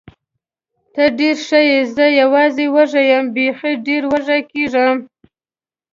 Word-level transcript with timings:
ته 0.93 1.03
ډېره 1.17 1.41
ښه 1.47 1.59
یې، 1.69 1.79
زه 1.95 2.05
یوازې 2.21 2.65
وږې 2.75 3.03
یم، 3.11 3.25
بېخي 3.35 3.73
ډېره 3.85 4.07
وږې 4.11 4.39
کېږم. 4.51 4.95